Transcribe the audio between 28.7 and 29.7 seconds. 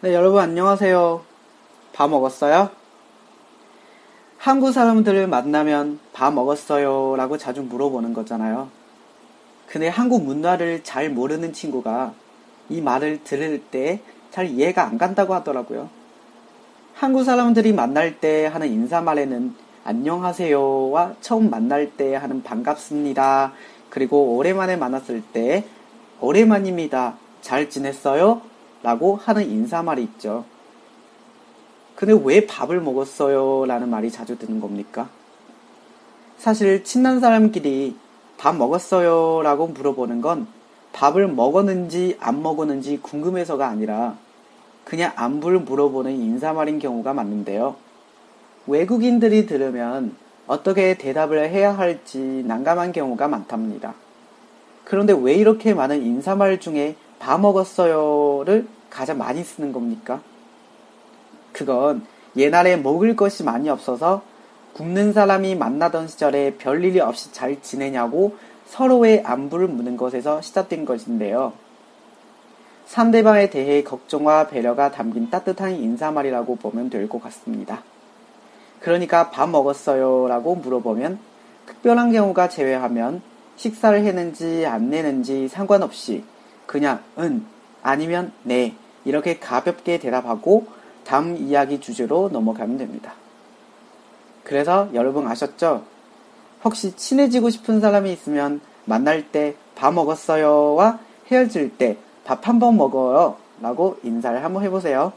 라고 하는